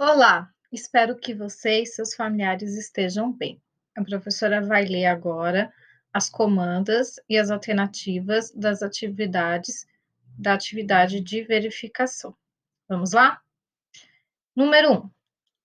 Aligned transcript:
Olá, 0.00 0.54
espero 0.70 1.18
que 1.18 1.34
você 1.34 1.82
e 1.82 1.86
seus 1.86 2.14
familiares 2.14 2.76
estejam 2.76 3.32
bem. 3.32 3.60
A 3.96 4.04
professora 4.04 4.64
vai 4.64 4.84
ler 4.84 5.06
agora 5.06 5.74
as 6.12 6.30
comandas 6.30 7.18
e 7.28 7.36
as 7.36 7.50
alternativas 7.50 8.52
das 8.52 8.80
atividades 8.80 9.88
da 10.38 10.54
atividade 10.54 11.20
de 11.20 11.42
verificação. 11.42 12.32
Vamos 12.88 13.10
lá? 13.10 13.42
Número 14.54 14.92
1. 14.92 14.94
Um, 14.98 15.10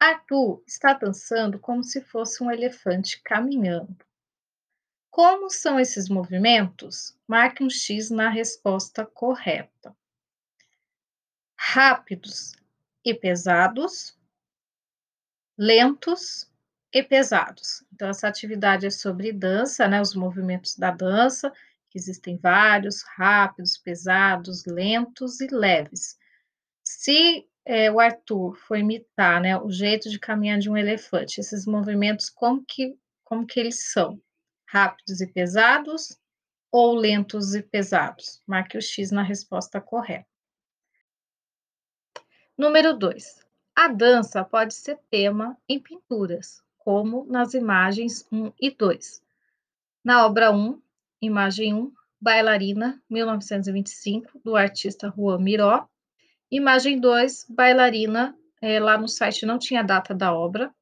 Arthur 0.00 0.62
está 0.66 0.94
dançando 0.94 1.58
como 1.58 1.84
se 1.84 2.00
fosse 2.00 2.42
um 2.42 2.50
elefante 2.50 3.20
caminhando. 3.22 4.02
Como 5.10 5.50
são 5.50 5.78
esses 5.78 6.08
movimentos? 6.08 7.14
Marque 7.28 7.62
um 7.62 7.68
X 7.68 8.08
na 8.08 8.30
resposta 8.30 9.04
correta. 9.04 9.94
Rápidos 11.54 12.54
e 13.04 13.12
pesados, 13.12 14.16
lentos 15.56 16.50
e 16.92 17.02
pesados. 17.02 17.84
Então, 17.92 18.08
essa 18.08 18.28
atividade 18.28 18.86
é 18.86 18.90
sobre 18.90 19.32
dança, 19.32 19.88
né? 19.88 20.00
Os 20.00 20.14
movimentos 20.14 20.76
da 20.76 20.90
dança, 20.90 21.52
que 21.90 21.98
existem 21.98 22.36
vários, 22.36 23.02
rápidos, 23.02 23.76
pesados, 23.76 24.64
lentos 24.64 25.40
e 25.40 25.46
leves. 25.48 26.18
Se 26.82 27.46
é, 27.64 27.90
o 27.90 28.00
Arthur 28.00 28.56
for 28.56 28.76
imitar, 28.76 29.40
né, 29.40 29.56
o 29.56 29.70
jeito 29.70 30.10
de 30.10 30.18
caminhar 30.18 30.58
de 30.58 30.70
um 30.70 30.76
elefante, 30.76 31.40
esses 31.40 31.66
movimentos, 31.66 32.28
como 32.28 32.64
que, 32.64 32.96
como 33.22 33.46
que 33.46 33.60
eles 33.60 33.92
são? 33.92 34.20
Rápidos 34.66 35.20
e 35.20 35.26
pesados 35.26 36.18
ou 36.70 36.94
lentos 36.94 37.54
e 37.54 37.62
pesados? 37.62 38.42
Marque 38.46 38.78
o 38.78 38.82
X 38.82 39.10
na 39.10 39.22
resposta 39.22 39.80
correta. 39.80 40.26
Número 42.56 42.96
2. 42.96 43.44
A 43.74 43.88
dança 43.88 44.44
pode 44.44 44.74
ser 44.74 44.98
tema 45.10 45.56
em 45.66 45.80
pinturas, 45.80 46.62
como 46.78 47.24
nas 47.24 47.54
imagens 47.54 48.26
1 48.30 48.52
e 48.60 48.70
2. 48.70 49.22
Na 50.04 50.26
obra 50.26 50.52
1, 50.52 50.80
imagem 51.22 51.72
1, 51.74 51.92
Bailarina, 52.20 53.02
1925, 53.08 54.40
do 54.44 54.56
artista 54.56 55.12
Juan 55.16 55.38
Miró. 55.38 55.88
Imagem 56.50 57.00
2, 57.00 57.46
Bailarina, 57.48 58.36
é, 58.60 58.78
lá 58.78 58.98
no 58.98 59.08
site 59.08 59.46
não 59.46 59.58
tinha 59.58 59.82
data 59.82 60.14
da 60.14 60.34
obra, 60.34 60.72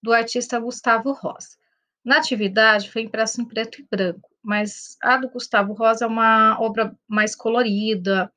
do 0.00 0.12
artista 0.12 0.60
Gustavo 0.60 1.12
Rosa. 1.12 1.56
Na 2.04 2.18
atividade 2.18 2.90
foi 2.90 3.02
impressa 3.02 3.42
em 3.42 3.44
preto 3.44 3.80
e 3.80 3.86
branco, 3.90 4.30
mas 4.42 4.96
a 5.02 5.16
do 5.16 5.28
Gustavo 5.28 5.72
Rosa 5.72 6.04
é 6.04 6.08
uma 6.08 6.56
obra 6.60 6.96
mais 7.06 7.34
colorida, 7.34 8.32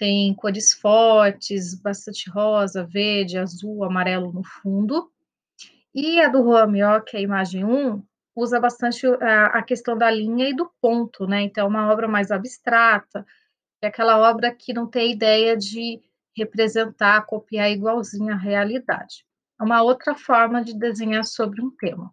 tem 0.00 0.34
cores 0.34 0.72
fortes, 0.72 1.74
bastante 1.74 2.30
rosa, 2.30 2.82
verde, 2.82 3.36
azul, 3.36 3.84
amarelo 3.84 4.32
no 4.32 4.42
fundo. 4.42 5.12
E 5.94 6.18
a 6.22 6.28
do 6.28 6.42
Juan 6.42 6.72
que 7.04 7.18
é 7.18 7.20
a 7.20 7.22
imagem 7.22 7.66
1, 7.66 8.02
usa 8.34 8.58
bastante 8.58 9.06
a, 9.06 9.58
a 9.58 9.62
questão 9.62 9.98
da 9.98 10.10
linha 10.10 10.48
e 10.48 10.56
do 10.56 10.72
ponto, 10.80 11.26
né? 11.26 11.42
Então, 11.42 11.66
é 11.66 11.68
uma 11.68 11.92
obra 11.92 12.08
mais 12.08 12.30
abstrata, 12.30 13.26
é 13.82 13.88
aquela 13.88 14.18
obra 14.30 14.54
que 14.54 14.72
não 14.72 14.86
tem 14.86 15.12
ideia 15.12 15.54
de 15.54 16.00
representar, 16.34 17.26
copiar 17.26 17.70
igualzinho 17.70 18.32
à 18.32 18.36
realidade. 18.36 19.26
É 19.60 19.62
uma 19.62 19.82
outra 19.82 20.14
forma 20.14 20.64
de 20.64 20.72
desenhar 20.72 21.26
sobre 21.26 21.60
um 21.60 21.70
tema. 21.70 22.10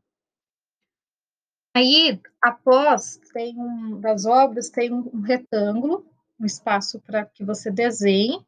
Aí, 1.73 2.19
após, 2.41 3.17
tem 3.31 3.57
um, 3.57 4.01
das 4.01 4.25
obras, 4.25 4.69
tem 4.69 4.91
um 4.91 5.21
retângulo 5.21 6.05
um 6.39 6.45
espaço 6.45 6.99
para 6.99 7.25
que 7.25 7.43
você 7.43 7.71
desenhe 7.71 8.45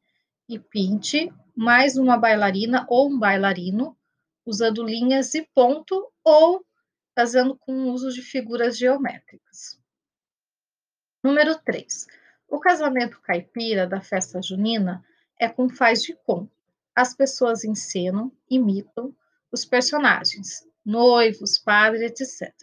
e 0.48 0.58
pinte 0.58 1.32
mais 1.56 1.98
uma 1.98 2.18
bailarina 2.18 2.86
ou 2.90 3.10
um 3.10 3.20
bailarino, 3.20 3.98
usando 4.46 4.84
linhas 4.84 5.34
e 5.34 5.48
ponto 5.54 6.12
ou 6.24 6.66
fazendo 7.16 7.58
com 7.58 7.92
uso 7.92 8.12
de 8.12 8.22
figuras 8.22 8.78
geométricas. 8.78 9.80
Número 11.24 11.58
3. 11.60 12.08
O 12.48 12.60
casamento 12.60 13.20
caipira 13.22 13.86
da 13.86 14.00
festa 14.00 14.42
junina 14.42 15.04
é 15.38 15.50
com 15.50 15.70
faz 15.70 16.02
de 16.02 16.16
conto. 16.16 16.52
As 16.96 17.14
pessoas 17.14 17.64
encenam, 17.64 18.32
imitam 18.50 19.16
os 19.52 19.66
personagens, 19.66 20.66
noivos, 20.86 21.58
padres, 21.60 22.22
etc. 22.22 22.54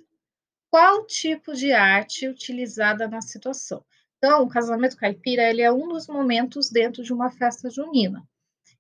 Qual 0.71 1.07
tipo 1.07 1.55
de 1.55 1.73
arte 1.73 2.29
utilizada 2.29 3.07
na 3.07 3.21
situação? 3.21 3.85
Então, 4.19 4.43
o 4.43 4.49
casamento 4.49 4.97
caipira 4.97 5.43
ele 5.43 5.63
é 5.63 5.73
um 5.73 5.89
dos 5.89 6.07
momentos 6.07 6.71
dentro 6.71 7.03
de 7.03 7.13
uma 7.13 7.31
festa 7.31 7.71
junina. 7.71 8.23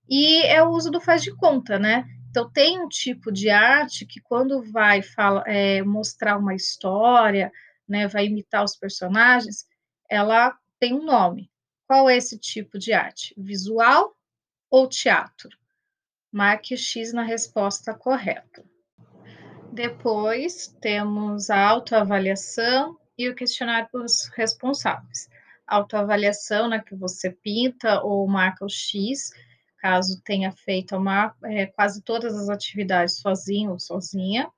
E 0.09 0.43
é 0.45 0.63
o 0.63 0.71
uso 0.71 0.91
do 0.91 1.01
faz 1.01 1.23
de 1.23 1.35
conta, 1.35 1.79
né? 1.79 2.07
Então, 2.31 2.51
tem 2.51 2.79
um 2.79 2.89
tipo 2.89 3.33
de 3.33 3.51
arte 3.51 4.07
que, 4.07 4.21
quando 4.21 4.63
vai 4.71 5.03
fala, 5.03 5.43
é, 5.47 5.83
mostrar 5.83 6.39
uma 6.39 6.55
história, 6.55 7.51
né, 7.89 8.07
vai 8.09 8.27
imitar 8.27 8.65
os 8.65 8.77
personagens, 8.77 9.65
ela 10.09 10.57
tem 10.79 10.95
um 10.95 11.05
nome. 11.05 11.51
Qual 11.87 12.11
é 12.11 12.17
esse 12.17 12.39
tipo 12.39 12.79
de 12.79 12.93
arte? 12.93 13.35
Visual 13.37 14.15
ou 14.71 14.89
teatro? 14.89 15.51
Marque 16.33 16.75
o 16.75 16.79
X 16.79 17.13
na 17.13 17.23
resposta 17.23 17.95
correta. 17.95 18.65
Depois, 19.73 20.67
temos 20.81 21.49
a 21.49 21.67
autoavaliação 21.67 22.99
e 23.19 23.29
o 23.29 23.35
questionário 23.35 23.89
para 23.91 24.03
os 24.03 24.29
responsáveis. 24.37 25.29
Autoavaliação, 25.67 26.69
né, 26.69 26.81
que 26.81 26.95
você 26.95 27.31
pinta 27.31 28.01
ou 28.03 28.27
marca 28.27 28.65
o 28.65 28.69
X, 28.69 29.31
caso 29.79 30.21
tenha 30.23 30.53
feito 30.53 30.97
uma, 30.97 31.35
é, 31.45 31.67
quase 31.67 32.03
todas 32.03 32.37
as 32.37 32.49
atividades 32.49 33.19
sozinho 33.19 33.73
ou 33.73 33.79
sozinha, 33.79 34.51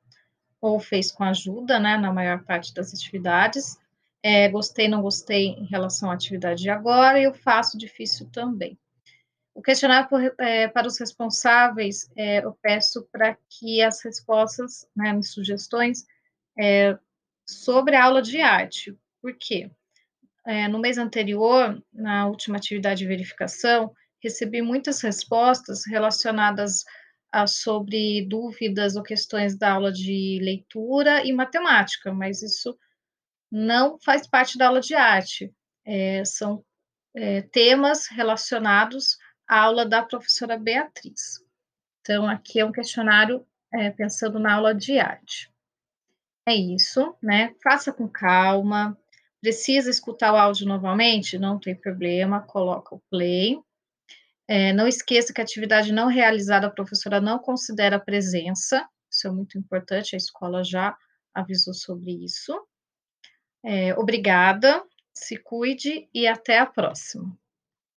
ou 0.60 0.78
fez 0.80 1.10
com 1.12 1.24
ajuda, 1.24 1.78
né, 1.78 1.96
na 1.96 2.12
maior 2.12 2.42
parte 2.44 2.74
das 2.74 2.92
atividades. 2.92 3.78
É, 4.22 4.48
gostei, 4.48 4.88
não 4.88 5.00
gostei 5.00 5.50
em 5.50 5.66
relação 5.66 6.10
à 6.10 6.14
atividade 6.14 6.62
de 6.62 6.70
agora, 6.70 7.20
e 7.20 7.24
eu 7.24 7.34
faço 7.34 7.78
difícil 7.78 8.28
também. 8.30 8.78
O 9.54 9.62
questionário 9.62 10.08
por, 10.08 10.20
é, 10.38 10.68
para 10.68 10.86
os 10.86 10.98
responsáveis, 10.98 12.10
é, 12.16 12.44
eu 12.44 12.56
peço 12.60 13.08
para 13.10 13.36
que 13.48 13.82
as 13.82 14.02
respostas, 14.04 14.86
né, 14.94 15.20
sugestões, 15.22 16.04
é, 16.56 16.98
sobre 17.48 17.96
a 17.96 18.04
aula 18.04 18.20
de 18.20 18.40
arte. 18.40 18.96
Por 19.22 19.34
quê? 19.34 19.70
É, 20.46 20.68
no 20.68 20.78
mês 20.78 20.98
anterior, 20.98 21.82
na 21.92 22.26
última 22.26 22.56
atividade 22.56 23.00
de 23.00 23.06
verificação, 23.06 23.92
recebi 24.22 24.60
muitas 24.62 25.00
respostas 25.00 25.86
relacionadas 25.86 26.84
a, 27.32 27.46
sobre 27.46 28.26
dúvidas 28.26 28.96
ou 28.96 29.02
questões 29.02 29.56
da 29.56 29.72
aula 29.72 29.92
de 29.92 30.38
leitura 30.42 31.24
e 31.24 31.32
matemática, 31.32 32.12
mas 32.12 32.42
isso 32.42 32.78
não 33.50 33.98
faz 33.98 34.26
parte 34.26 34.58
da 34.58 34.68
aula 34.68 34.80
de 34.80 34.94
arte. 34.94 35.52
É, 35.84 36.24
são 36.24 36.64
é, 37.14 37.42
temas 37.42 38.06
relacionados 38.08 39.16
à 39.48 39.60
aula 39.60 39.86
da 39.86 40.02
professora 40.02 40.58
Beatriz. 40.58 41.42
Então, 42.00 42.28
aqui 42.28 42.60
é 42.60 42.64
um 42.64 42.72
questionário 42.72 43.46
é, 43.72 43.90
pensando 43.90 44.38
na 44.38 44.54
aula 44.54 44.74
de 44.74 44.98
arte. 44.98 45.50
É 46.48 46.54
isso, 46.54 47.14
né? 47.22 47.54
Faça 47.62 47.92
com 47.92 48.08
calma. 48.08 48.98
Precisa 49.38 49.90
escutar 49.90 50.32
o 50.32 50.36
áudio 50.36 50.66
novamente? 50.66 51.38
Não 51.38 51.60
tem 51.60 51.74
problema, 51.74 52.40
coloca 52.40 52.94
o 52.94 53.02
play. 53.10 53.60
É, 54.48 54.72
não 54.72 54.88
esqueça 54.88 55.30
que 55.30 55.42
a 55.42 55.44
atividade 55.44 55.92
não 55.92 56.06
realizada 56.06 56.66
a 56.66 56.70
professora 56.70 57.20
não 57.20 57.38
considera 57.38 58.00
presença, 58.00 58.88
isso 59.10 59.28
é 59.28 59.30
muito 59.30 59.58
importante, 59.58 60.14
a 60.14 60.16
escola 60.16 60.64
já 60.64 60.96
avisou 61.34 61.74
sobre 61.74 62.12
isso. 62.24 62.58
É, 63.62 63.94
obrigada, 63.94 64.82
se 65.12 65.36
cuide 65.36 66.08
e 66.14 66.26
até 66.26 66.60
a 66.60 66.64
próxima. 66.64 67.36